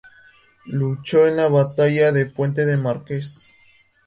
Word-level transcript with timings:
Luchó 0.65 1.27
en 1.27 1.37
la 1.37 1.47
batalla 1.47 2.11
de 2.11 2.25
Puente 2.25 2.65
de 2.65 2.75
Márquez. 2.75 3.53